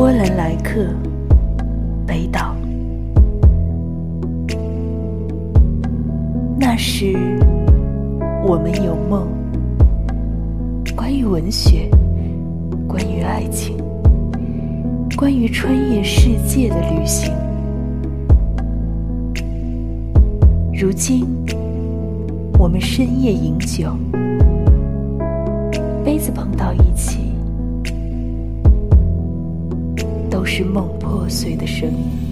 [0.00, 0.86] 波兰来客，
[2.06, 2.56] 北岛。
[6.58, 7.14] 那时
[8.46, 9.28] 我们有梦，
[10.96, 11.86] 关于文学，
[12.88, 13.76] 关于爱情，
[15.18, 17.30] 关于穿越世界的旅行。
[20.72, 21.26] 如今，
[22.58, 23.94] 我们深夜饮酒，
[26.02, 27.19] 杯子碰到一起，
[30.30, 32.29] 都是梦破碎的声音。